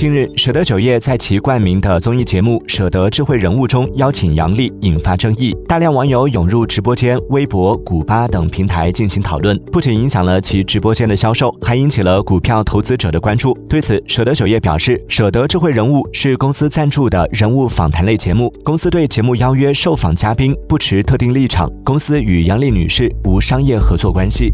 [0.00, 24.50] 近日舍得酒业在其冠名的综艺节目舍得智慧人物中邀请杨笠引发争议大量网友涌入直播间微博古巴等平台进行讨论不仅影响了其直播间的销售还引起了股票投资者的关注对此舍得酒业表示舍得智慧人物是公司赞助的人物访谈类节目公司对节目邀约受访嘉宾不持特定立场公司与杨笠女士无商业合作关系。